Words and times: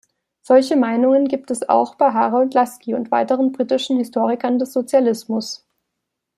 Solche 0.41 0.75
Meinungen 0.77 1.27
gibt 1.27 1.51
es 1.51 1.69
auch 1.69 1.93
bei 1.93 2.11
Harold 2.11 2.55
Laski 2.55 2.95
und 2.95 3.11
weiteren 3.11 3.51
britischen 3.51 3.97
Historikern 3.99 4.57
des 4.57 4.73
Sozialismus. 4.73 5.63